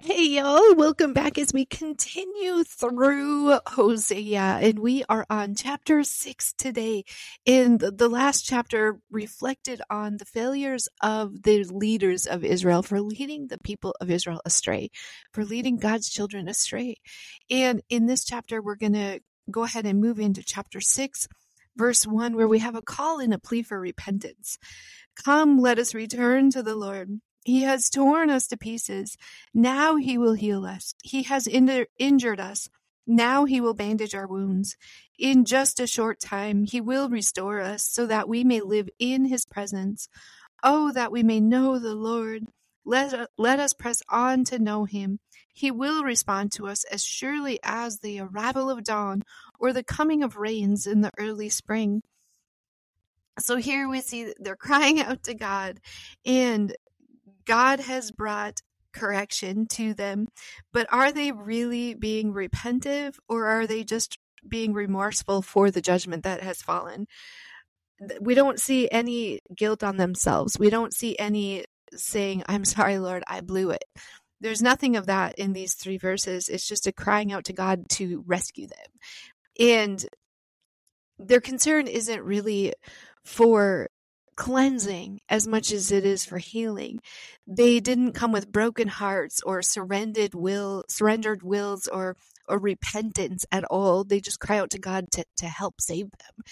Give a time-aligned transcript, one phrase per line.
[0.00, 6.52] Hey y'all, welcome back as we continue through Hosea and we are on chapter 6
[6.52, 7.04] today.
[7.48, 13.48] And the last chapter reflected on the failures of the leaders of Israel for leading
[13.48, 14.90] the people of Israel astray,
[15.32, 16.94] for leading God's children astray.
[17.50, 19.18] And in this chapter, we're going to
[19.50, 21.26] go ahead and move into chapter 6,
[21.76, 24.58] verse 1, where we have a call and a plea for repentance.
[25.24, 29.16] Come, let us return to the Lord he has torn us to pieces.
[29.54, 30.94] Now he will heal us.
[31.02, 32.68] He has injured us.
[33.06, 34.76] Now he will bandage our wounds.
[35.18, 39.24] In just a short time, he will restore us so that we may live in
[39.24, 40.08] his presence.
[40.62, 42.44] Oh, that we may know the Lord.
[42.84, 45.20] Let, let us press on to know him.
[45.52, 49.22] He will respond to us as surely as the arrival of dawn
[49.58, 52.02] or the coming of rains in the early spring.
[53.38, 55.80] So here we see they're crying out to God,
[56.26, 56.76] and
[57.48, 58.60] God has brought
[58.92, 60.28] correction to them,
[60.72, 66.24] but are they really being repentive or are they just being remorseful for the judgment
[66.24, 67.06] that has fallen?
[68.20, 70.58] We don't see any guilt on themselves.
[70.58, 73.84] We don't see any saying, I'm sorry, Lord, I blew it.
[74.40, 76.48] There's nothing of that in these three verses.
[76.48, 78.86] It's just a crying out to God to rescue them.
[79.58, 80.06] And
[81.18, 82.74] their concern isn't really
[83.24, 83.88] for
[84.38, 87.00] cleansing as much as it is for healing.
[87.44, 92.16] They didn't come with broken hearts or surrendered will surrendered wills or
[92.48, 94.04] or repentance at all.
[94.04, 96.44] They just cry out to God to, to help save them.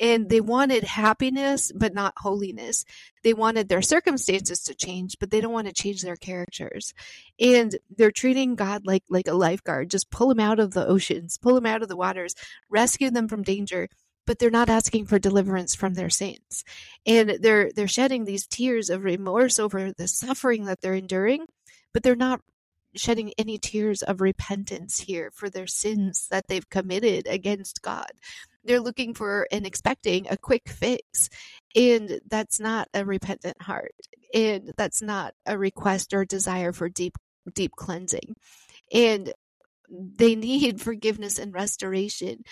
[0.00, 2.84] And they wanted happiness, but not holiness.
[3.22, 6.94] They wanted their circumstances to change, but they don't want to change their characters.
[7.38, 9.90] And they're treating God like, like a lifeguard.
[9.90, 12.34] Just pull them out of the oceans, pull them out of the waters,
[12.68, 13.88] rescue them from danger
[14.26, 16.64] but they're not asking for deliverance from their sins.
[17.06, 21.46] and they're they're shedding these tears of remorse over the suffering that they're enduring
[21.92, 22.40] but they're not
[22.96, 28.10] shedding any tears of repentance here for their sins that they've committed against God
[28.64, 31.28] they're looking for and expecting a quick fix
[31.74, 33.94] and that's not a repentant heart
[34.32, 37.16] and that's not a request or desire for deep
[37.52, 38.34] deep cleansing
[38.92, 39.32] and
[39.90, 42.42] they need forgiveness and restoration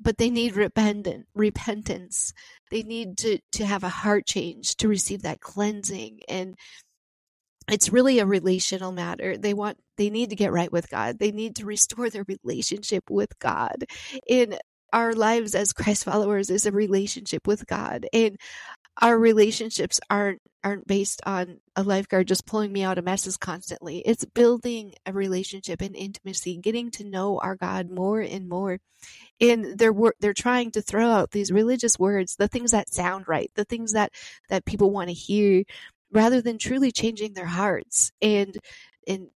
[0.00, 2.32] but they need repentant repentance.
[2.70, 6.56] They need to to have a heart change to receive that cleansing and
[7.70, 9.36] it's really a relational matter.
[9.38, 11.18] They want they need to get right with god.
[11.18, 13.84] They need to restore their relationship with god.
[14.28, 14.58] In
[14.92, 18.06] our lives as christ followers is a relationship with god.
[18.12, 18.36] And
[19.00, 23.98] our relationships aren't aren't based on a lifeguard just pulling me out of messes constantly.
[23.98, 28.78] It's building a relationship and intimacy, getting to know our God more and more.
[29.40, 33.50] And they're they're trying to throw out these religious words, the things that sound right,
[33.56, 34.12] the things that
[34.48, 35.64] that people want to hear,
[36.12, 38.56] rather than truly changing their hearts and
[39.08, 39.28] and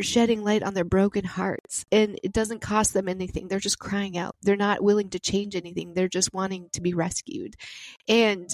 [0.00, 1.84] shedding light on their broken hearts.
[1.92, 3.46] And it doesn't cost them anything.
[3.46, 4.34] They're just crying out.
[4.42, 5.94] They're not willing to change anything.
[5.94, 7.54] They're just wanting to be rescued.
[8.08, 8.48] And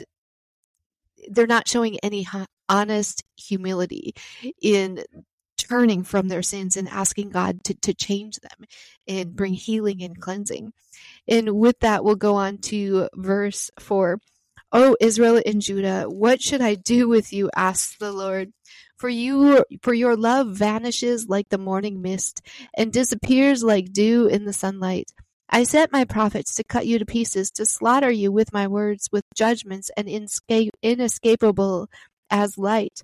[1.29, 2.27] they're not showing any
[2.69, 4.15] honest humility
[4.63, 5.03] in
[5.57, 8.67] turning from their sins and asking God to, to change them
[9.07, 10.73] and bring healing and cleansing.
[11.29, 14.19] And with that, we'll go on to verse 4.
[14.73, 17.51] Oh, Israel and Judah, what should I do with you?
[17.55, 18.53] asks the Lord.
[18.97, 22.43] For you, for your love vanishes like the morning mist
[22.77, 25.11] and disappears like dew in the sunlight.
[25.51, 29.09] I set my prophets to cut you to pieces, to slaughter you with my words,
[29.11, 30.09] with judgments and
[30.83, 31.89] inescapable
[32.31, 33.03] as light.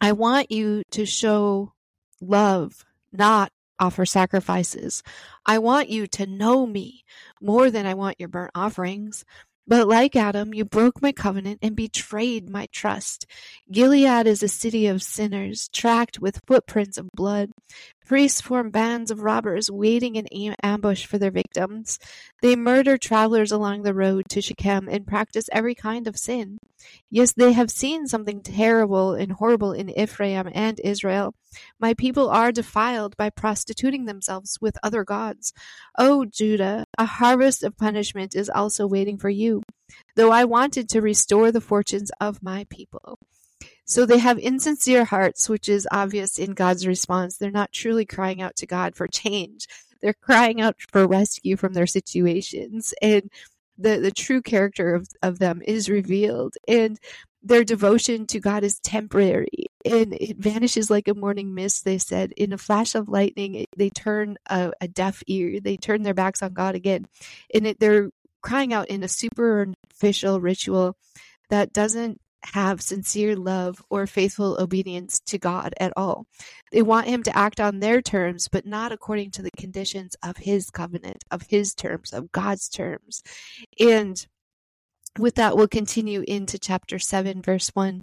[0.00, 1.74] I want you to show
[2.22, 5.02] love, not offer sacrifices.
[5.44, 7.04] I want you to know me
[7.40, 9.24] more than I want your burnt offerings.
[9.66, 13.26] But like Adam, you broke my covenant and betrayed my trust.
[13.70, 17.50] Gilead is a city of sinners, tracked with footprints of blood.
[18.04, 21.98] Priests form bands of robbers waiting in ambush for their victims.
[22.42, 26.58] They murder travelers along the road to Shechem and practice every kind of sin.
[27.10, 31.34] Yes, they have seen something terrible and horrible in Ephraim and Israel.
[31.78, 35.52] My people are defiled by prostituting themselves with other gods.
[35.96, 39.62] O Judah, a harvest of punishment is also waiting for you,
[40.16, 43.18] though I wanted to restore the fortunes of my people.
[43.84, 47.36] So they have insincere hearts, which is obvious in God's response.
[47.36, 49.66] They're not truly crying out to God for change.
[50.00, 52.94] They're crying out for rescue from their situations.
[53.02, 53.30] And
[53.78, 56.54] the, the true character of, of them is revealed.
[56.68, 56.98] And
[57.42, 62.32] their devotion to God is temporary and it vanishes like a morning mist, they said.
[62.36, 65.60] In a flash of lightning, they turn a, a deaf ear.
[65.60, 67.06] They turn their backs on God again.
[67.52, 68.10] And it, they're
[68.42, 70.96] crying out in a superficial ritual
[71.48, 76.26] that doesn't have sincere love or faithful obedience to God at all.
[76.72, 80.36] They want him to act on their terms, but not according to the conditions of
[80.36, 83.22] his covenant, of his terms, of God's terms.
[83.78, 84.26] And
[85.18, 88.02] with that, we'll continue into chapter 7, verse 1.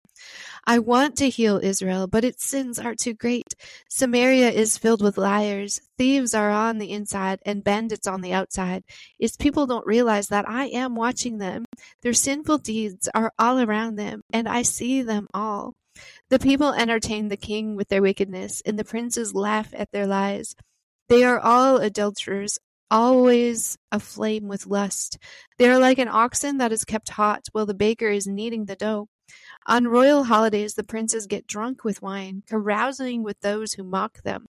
[0.68, 3.56] I want to heal Israel, but its sins are too great.
[3.90, 5.82] Samaria is filled with liars.
[5.98, 8.84] Thieves are on the inside and bandits on the outside.
[9.18, 11.66] Its people don't realize that I am watching them.
[12.02, 15.74] Their sinful deeds are all around them, and I see them all.
[16.30, 20.56] The people entertain the king with their wickedness, and the princes laugh at their lies.
[21.08, 22.60] They are all adulterers,
[22.92, 25.18] always aflame with lust.
[25.58, 28.76] They are like an oxen that is kept hot while the baker is kneading the
[28.76, 29.08] dough.
[29.68, 34.46] On royal holidays, the princes get drunk with wine, carousing with those who mock them.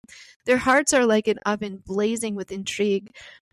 [0.47, 3.11] Their hearts are like an oven blazing with intrigue.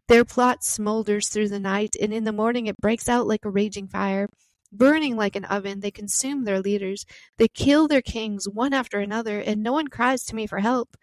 [0.07, 3.49] Their plot smolders through the night, and in the morning it breaks out like a
[3.49, 4.29] raging fire.
[4.71, 7.05] Burning like an oven, they consume their leaders.
[7.37, 10.95] They kill their kings one after another, and no one cries to me for help.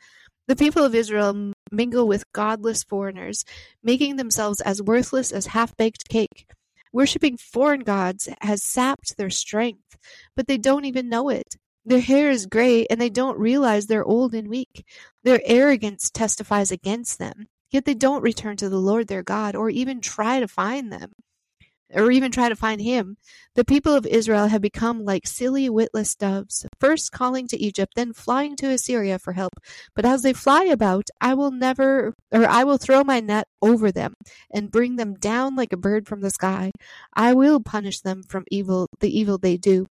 [0.46, 3.46] The people of Israel mingle with godless foreigners,
[3.82, 6.46] making themselves as worthless as half-baked cake.
[6.92, 9.96] Worshipping foreign gods has sapped their strength,
[10.36, 11.56] but they don't even know it.
[11.86, 14.84] Their hair is gray and they don't realize they're old and weak.
[15.22, 19.70] Their arrogance testifies against them, yet they don't return to the Lord their God or
[19.70, 21.12] even try to find them
[21.92, 23.16] or even try to find him.
[23.54, 28.12] The people of Israel have become like silly, witless doves, first calling to Egypt, then
[28.12, 29.52] flying to Assyria for help.
[29.94, 33.92] But as they fly about, I will never, or I will throw my net over
[33.92, 34.14] them
[34.52, 36.70] and bring them down like a bird from the sky.
[37.14, 39.86] I will punish them from evil, the evil they do.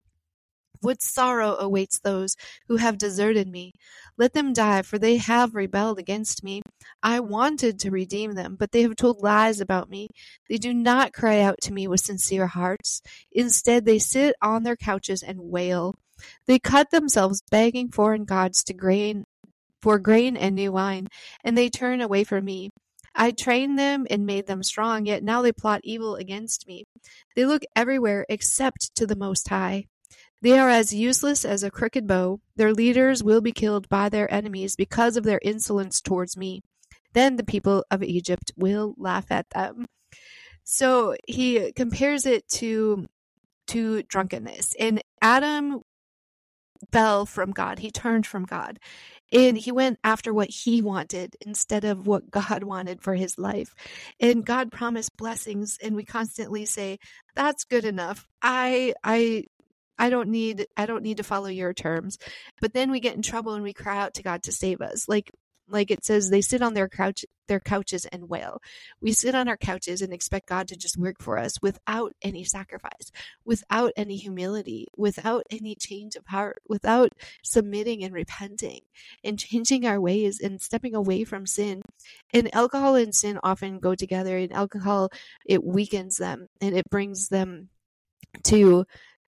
[0.80, 2.34] What sorrow awaits those
[2.66, 3.72] who have deserted me?
[4.18, 6.61] Let them die, for they have rebelled against me.
[7.02, 10.08] I wanted to redeem them, but they have told lies about me.
[10.48, 13.02] They do not cry out to me with sincere hearts.
[13.30, 15.94] Instead, they sit on their couches and wail.
[16.46, 19.24] They cut themselves begging foreign gods to grain
[19.80, 21.08] for grain and new wine,
[21.42, 22.70] and they turn away from me.
[23.14, 26.84] I trained them and made them strong, yet now they plot evil against me.
[27.36, 29.86] They look everywhere except to the Most High.
[30.40, 32.40] They are as useless as a crooked bow.
[32.56, 36.62] Their leaders will be killed by their enemies because of their insolence towards me.
[37.12, 39.86] Then the people of Egypt will laugh at them.
[40.64, 43.06] So he compares it to
[43.68, 44.74] to drunkenness.
[44.78, 45.82] And Adam
[46.90, 47.78] fell from God.
[47.78, 48.78] He turned from God.
[49.32, 53.74] And he went after what he wanted instead of what God wanted for his life.
[54.20, 56.98] And God promised blessings and we constantly say,
[57.34, 58.26] that's good enough.
[58.42, 59.44] I I
[59.98, 62.18] I don't need I don't need to follow your terms.
[62.60, 65.08] But then we get in trouble and we cry out to God to save us.
[65.08, 65.30] Like
[65.72, 68.62] like it says they sit on their couch their couches and wail.
[69.00, 72.44] We sit on our couches and expect God to just work for us without any
[72.44, 73.10] sacrifice,
[73.44, 78.80] without any humility, without any change of heart, without submitting and repenting
[79.24, 81.82] and changing our ways and stepping away from sin.
[82.32, 85.10] And alcohol and sin often go together and alcohol
[85.44, 87.68] it weakens them and it brings them
[88.44, 88.86] to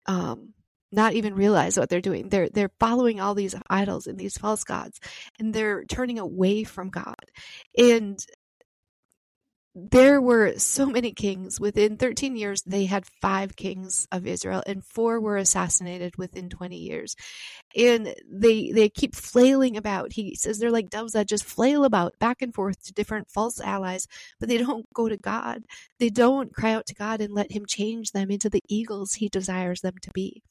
[0.05, 0.53] um,
[0.93, 2.29] not even realize what they're doing.
[2.29, 4.99] They're they're following all these idols and these false gods,
[5.39, 7.15] and they're turning away from God.
[7.77, 8.23] And
[9.75, 11.59] there were so many kings.
[11.59, 16.75] Within 13 years, they had five kings of Israel, and four were assassinated within 20
[16.75, 17.15] years.
[17.75, 20.13] And they they keep flailing about.
[20.13, 23.59] He says they're like doves that just flail about back and forth to different false
[23.59, 24.07] allies,
[24.39, 25.63] but they don't go to God.
[25.99, 29.27] They don't cry out to God and let Him change them into the eagles He
[29.27, 30.43] desires them to be.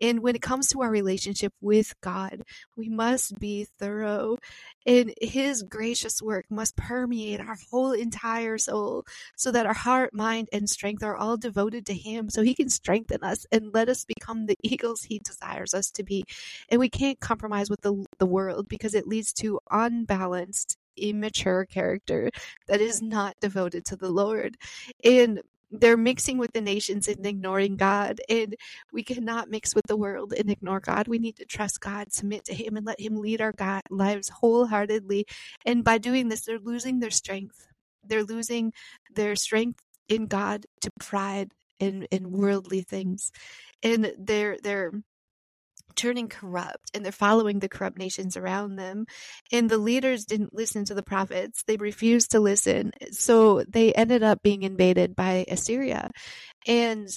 [0.00, 2.42] And when it comes to our relationship with God,
[2.76, 4.36] we must be thorough.
[4.86, 9.04] And His gracious work must permeate our whole entire soul
[9.36, 12.68] so that our heart, mind, and strength are all devoted to Him so He can
[12.68, 16.24] strengthen us and let us become the eagles He desires us to be.
[16.68, 22.30] And we can't compromise with the, the world because it leads to unbalanced immature character
[22.66, 24.56] that is not devoted to the Lord.
[25.04, 28.20] And they're mixing with the nations and ignoring God.
[28.28, 28.56] And
[28.92, 31.08] we cannot mix with the world and ignore God.
[31.08, 34.28] We need to trust God, submit to Him, and let Him lead our God lives
[34.28, 35.26] wholeheartedly.
[35.64, 37.66] And by doing this, they're losing their strength.
[38.04, 38.72] They're losing
[39.14, 43.30] their strength in God to pride and, in worldly things.
[43.82, 44.92] And they're they're
[45.98, 49.04] turning corrupt and they're following the corrupt nations around them.
[49.52, 52.92] And the leaders didn't listen to the prophets, they refused to listen.
[53.10, 56.10] So they ended up being invaded by Assyria.
[56.66, 57.08] And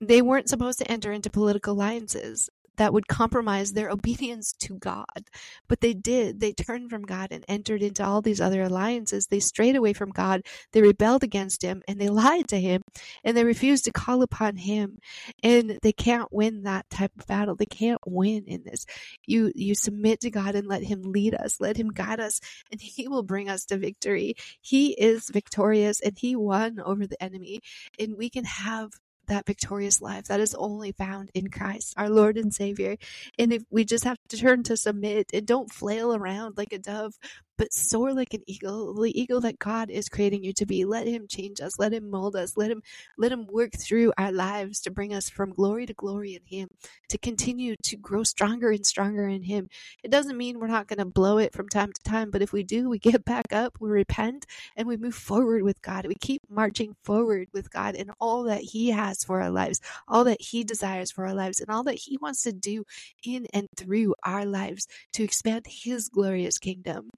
[0.00, 2.48] they weren't supposed to enter into political alliances.
[2.78, 5.28] That would compromise their obedience to God.
[5.68, 6.40] But they did.
[6.40, 9.26] They turned from God and entered into all these other alliances.
[9.26, 10.42] They strayed away from God.
[10.72, 12.82] They rebelled against Him and they lied to Him
[13.22, 14.98] and they refused to call upon Him.
[15.42, 17.54] And they can't win that type of battle.
[17.54, 18.86] They can't win in this.
[19.26, 22.80] You, you submit to God and let Him lead us, let Him guide us, and
[22.80, 24.34] He will bring us to victory.
[24.60, 27.60] He is victorious and He won over the enemy.
[27.98, 28.90] And we can have
[29.28, 32.96] that victorious life that is only found in Christ, our Lord and Savior.
[33.38, 36.78] And if we just have to turn to submit and don't flail around like a
[36.78, 37.14] dove,
[37.58, 40.84] but soar like an eagle, the eagle that God is creating you to be.
[40.84, 42.82] Let him change us, let him mold us, let him
[43.18, 46.68] let him work through our lives to bring us from glory to glory in him,
[47.08, 49.68] to continue to grow stronger and stronger in him.
[50.04, 52.52] It doesn't mean we're not going to blow it from time to time, but if
[52.52, 54.46] we do, we get back up, we repent,
[54.76, 56.06] and we move forward with God.
[56.06, 60.24] We keep marching forward with God and all that he has for our lives, all
[60.24, 62.84] that he desires for our lives, and all that he wants to do
[63.24, 67.10] in and through our lives to expand his glorious kingdom.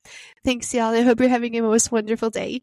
[0.45, 0.95] Thanks, y'all.
[0.95, 2.63] I hope you're having a most wonderful day.